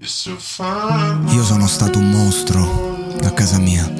Io 0.00 1.42
sono 1.42 1.66
stato 1.66 1.98
un 1.98 2.10
mostro 2.10 3.16
a 3.20 3.30
casa 3.32 3.58
mia. 3.58 3.92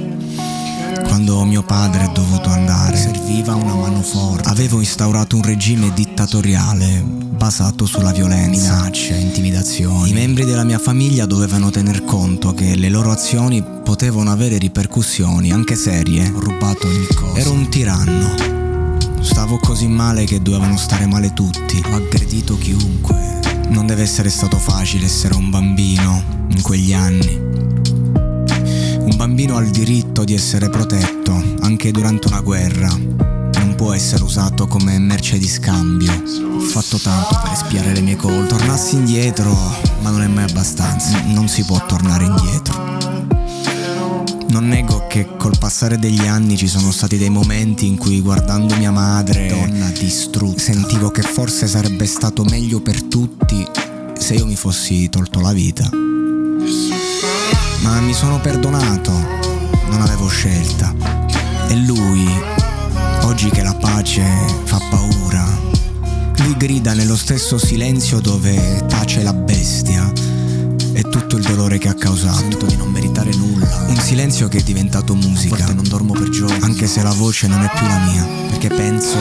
Quando 1.02 1.44
mio 1.44 1.64
padre 1.64 2.04
è 2.04 2.12
dovuto 2.12 2.50
andare, 2.50 2.96
serviva 2.96 3.56
una 3.56 3.74
mano 3.74 4.00
forte. 4.02 4.48
Avevo 4.48 4.78
instaurato 4.78 5.34
un 5.34 5.42
regime 5.42 5.92
dittatoriale 5.92 7.02
basato 7.02 7.84
sulla 7.84 8.12
violenza, 8.12 8.74
minacce, 8.76 9.16
intimidazioni. 9.16 10.10
I 10.10 10.12
membri 10.12 10.44
della 10.44 10.62
mia 10.62 10.78
famiglia 10.78 11.26
dovevano 11.26 11.70
tener 11.70 12.04
conto 12.04 12.54
che 12.54 12.76
le 12.76 12.91
loro 12.91 13.10
azioni 13.10 13.60
potevano 13.82 14.30
avere 14.30 14.56
ripercussioni, 14.56 15.50
anche 15.50 15.74
serie. 15.74 16.30
Ho 16.32 16.38
rubato 16.38 16.86
ogni 16.86 17.08
cosa. 17.12 17.41
Ero 17.41 17.50
un 17.50 17.69
tiranno. 17.69 18.36
Stavo 19.20 19.58
così 19.58 19.88
male 19.88 20.26
che 20.26 20.41
dovevano 20.41 20.76
stare 20.76 21.06
male 21.06 21.32
tutti. 21.32 21.82
Ho 21.91 21.96
aggredito 21.96 22.56
chiunque. 22.56 23.47
Deve 23.89 24.03
essere 24.03 24.28
stato 24.28 24.58
facile 24.58 25.06
essere 25.06 25.34
un 25.34 25.48
bambino 25.48 26.22
in 26.50 26.61
quegli 26.61 26.92
anni. 26.92 27.36
Un 27.36 29.14
bambino 29.17 29.56
ha 29.56 29.62
il 29.62 29.70
diritto 29.70 30.25
di 30.25 30.34
essere 30.34 30.69
protetto 30.69 31.33
anche 31.61 31.91
durante 31.91 32.28
una 32.28 32.42
guerra. 32.42 32.89
Non 32.89 33.75
può 33.77 33.94
essere 33.94 34.22
usato 34.25 34.66
come 34.66 34.98
merce 34.98 35.39
di 35.39 35.48
scambio. 35.48 36.12
Ho 36.12 36.60
fatto 36.60 36.99
tanto 36.99 37.41
per 37.43 37.53
espiare 37.53 37.94
le 37.94 38.03
mie 38.03 38.16
colpe. 38.16 38.49
Tornassi 38.49 38.97
indietro, 38.97 39.56
ma 40.03 40.10
non 40.10 40.20
è 40.20 40.26
mai 40.26 40.44
abbastanza. 40.44 41.22
Non 41.25 41.49
si 41.49 41.65
può 41.65 41.82
tornare 41.87 42.26
indietro. 42.26 42.99
Non 44.49 44.69
nego 44.69 44.97
che 45.08 45.26
col 45.38 45.56
passare 45.58 45.98
degli 45.98 46.26
anni 46.26 46.56
ci 46.56 46.69
sono 46.69 46.92
stati 46.92 47.16
dei 47.16 47.30
momenti 47.30 47.86
in 47.86 47.96
cui 47.96 48.20
guardando 48.20 48.76
mia 48.76 48.91
madre, 48.91 49.46
donna 49.46 49.91
distrutta, 49.91 50.60
sentivo 50.60 51.08
che 51.10 51.22
forse 51.22 51.66
sarebbe 51.66 52.04
stato 52.06 52.44
meglio 52.44 52.80
per 52.80 53.02
tutti 53.04 53.66
se 54.19 54.34
io 54.34 54.44
mi 54.44 54.54
fossi 54.54 55.08
tolto 55.08 55.41
la 55.41 55.52
vita. 55.52 55.88
Ma 57.80 58.00
mi 58.00 58.12
sono 58.12 58.38
perdonato, 58.38 59.10
non 59.88 60.02
avevo 60.02 60.28
scelta. 60.28 60.94
E 61.69 61.75
lui, 61.75 62.28
oggi 63.22 63.48
che 63.48 63.62
la 63.62 63.75
pace 63.75 64.25
fa 64.64 64.78
paura, 64.90 65.44
lui 66.38 66.54
grida 66.58 66.92
nello 66.92 67.16
stesso 67.16 67.56
silenzio 67.56 68.20
dove 68.20 68.84
tace 68.86 69.22
la 69.22 69.32
bestia 69.32 70.28
tutto 71.19 71.37
il 71.37 71.45
dolore 71.45 71.79
che 71.79 71.89
ha 71.89 71.95
causato. 71.95 72.39
Sento 72.39 72.67
di 72.67 72.77
non 72.77 72.91
meritare 72.91 73.34
nulla. 73.34 73.87
Un 73.89 73.97
silenzio 73.97 74.49
che 74.49 74.59
è 74.59 74.62
diventato 74.62 75.15
musica. 75.15 75.56
Volte 75.56 75.75
non 75.75 75.89
dormo 75.89 76.12
per 76.12 76.29
giorni. 76.29 76.62
Anche 76.62 76.87
se 76.87 77.03
la 77.03 77.12
voce 77.12 77.47
non 77.49 77.62
è 77.62 77.71
più 77.75 77.87
la 77.87 77.99
mia. 77.99 78.25
Perché 78.49 78.69
penso 78.69 79.17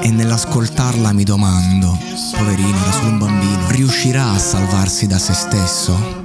e 0.00 0.10
nell'ascoltarla 0.10 1.12
mi 1.12 1.24
domando, 1.24 1.98
poverino, 2.36 2.76
era 2.76 2.92
solo 2.92 3.08
un 3.08 3.18
bambino, 3.18 3.70
riuscirà 3.70 4.32
a 4.32 4.38
salvarsi 4.38 5.06
da 5.06 5.18
se 5.18 5.32
stesso? 5.32 6.22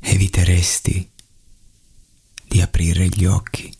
Eviteresti 0.00 1.11
aprire 2.72 3.06
gli 3.08 3.26
occhi 3.26 3.70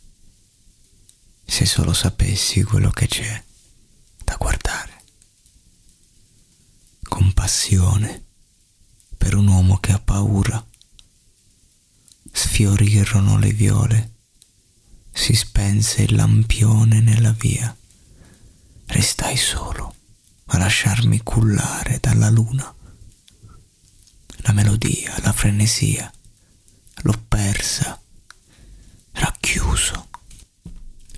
se 1.43 1.65
solo 1.65 1.93
sapessi 1.93 2.61
quello 2.61 2.91
che 2.91 3.07
c'è 3.07 3.43
da 4.23 4.35
guardare. 4.35 5.01
Compassione 7.01 8.23
per 9.17 9.33
un 9.33 9.47
uomo 9.47 9.77
che 9.77 9.93
ha 9.93 9.99
paura. 9.99 10.63
Sfiorirono 12.31 13.39
le 13.39 13.51
viole, 13.51 14.11
si 15.11 15.33
spense 15.33 16.03
il 16.03 16.13
lampione 16.13 17.01
nella 17.01 17.31
via. 17.31 17.75
Restai 18.85 19.37
solo 19.37 19.95
a 20.45 20.57
lasciarmi 20.59 21.23
cullare 21.23 21.97
dalla 21.99 22.29
luna. 22.29 22.73
La 24.37 24.53
melodia, 24.53 25.19
la 25.21 25.31
frenesia, 25.31 26.11
l'ho 27.01 27.23
persa 27.27 27.97
racchiuso. 29.23 30.09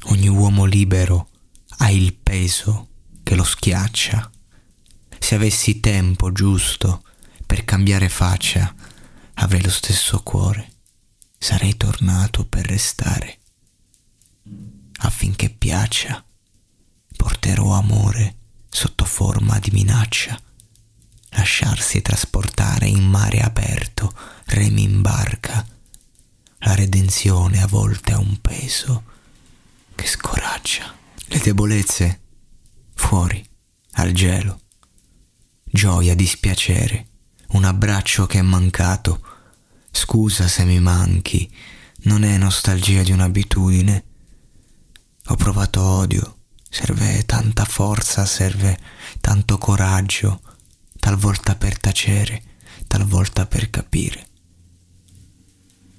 Ogni 0.09 0.27
uomo 0.27 0.66
libero 0.66 1.29
ha 1.77 1.89
il 1.89 2.13
peso 2.13 2.89
che 3.23 3.33
lo 3.33 3.43
schiaccia. 3.43 4.29
Se 5.17 5.33
avessi 5.33 5.79
tempo 5.79 6.31
giusto 6.31 7.03
per 7.47 7.66
cambiare 7.66 8.07
faccia, 8.09 8.73
avrei 9.35 9.63
lo 9.63 9.71
stesso 9.71 10.21
cuore. 10.21 10.73
Sarei 11.38 11.75
tornato 11.77 12.45
per 12.45 12.67
restare. 12.67 13.39
Affinché 14.99 15.49
piaccia, 15.49 16.23
porterò 17.17 17.73
amore 17.73 18.35
sotto 18.69 19.05
forma 19.05 19.57
di 19.57 19.72
minaccia. 19.72 20.39
Lasciarsi 21.29 22.03
trasportare 22.03 22.87
in 22.87 23.09
mare 23.09 23.39
aperto, 23.39 24.13
remi 24.45 24.83
in 24.83 25.01
barca 25.01 25.66
la 26.66 26.74
redenzione 26.74 27.62
a 27.62 27.68
volte 27.68 28.14
ha 28.14 28.20
un 28.20 28.42
peso 28.42 29.03
che 29.94 30.08
scoraggia. 30.08 30.94
Le 31.28 31.38
debolezze 31.38 32.22
fuori, 32.96 33.44
al 33.94 34.12
gelo. 34.12 34.62
Gioia, 35.64 36.16
dispiacere, 36.16 37.08
un 37.50 37.66
abbraccio 37.66 38.26
che 38.26 38.40
è 38.40 38.41
mancato. 38.41 39.22
Scusa 39.91 40.47
se 40.47 40.66
mi 40.66 40.79
manchi, 40.79 41.50
non 42.03 42.23
è 42.23 42.35
nostalgia 42.38 43.03
di 43.03 43.11
un'abitudine. 43.11 44.03
Ho 45.28 45.35
provato 45.35 45.82
odio, 45.82 46.38
serve 46.68 47.26
tanta 47.26 47.66
forza, 47.66 48.26
serve 48.26 48.78
tanto 49.22 49.59
coraggio, 49.59 50.41
talvolta 51.00 51.56
per 51.56 51.78
tacere, 51.78 52.41
talvolta 52.88 53.46
per 53.46 53.70
capire 53.70 54.34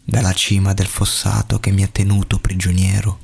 dalla 0.06 0.32
cima 0.32 0.73
del 0.73 0.87
fossato 0.87 1.58
che 1.58 1.73
mi 1.73 1.82
ha 1.82 1.88
tenuto 1.88 2.38
prigioniero. 2.38 3.19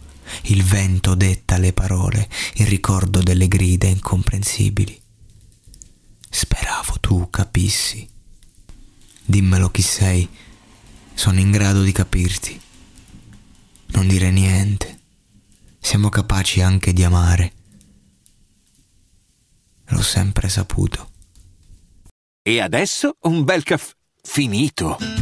Il 0.45 0.65
vento 0.65 1.15
detta 1.15 1.57
le 1.57 1.73
parole, 1.73 2.29
il 2.55 2.67
ricordo 2.67 3.23
delle 3.23 3.47
grida 3.47 3.87
incomprensibili. 3.87 5.01
Speravo 6.29 6.99
tu 7.01 7.31
capissi. 7.31 8.09
Dimmelo 9.25 9.71
chi 9.71 9.83
sei, 9.83 10.29
sono 11.15 11.39
in 11.39 11.53
grado 11.53 11.83
di 11.83 11.93
capirti. 11.93 12.61
Non 13.87 14.09
dire 14.09 14.31
niente, 14.31 14.99
siamo 15.79 16.09
capaci 16.09 16.61
anche 16.61 16.93
di 16.93 17.05
amare. 17.05 17.53
L'ho 19.87 20.03
sempre 20.03 20.49
saputo. 20.49 21.11
E 22.43 22.61
adesso 22.61 23.17
un 23.21 23.45
bel 23.45 23.63
caffè 23.63 23.95
finito. 24.23 25.22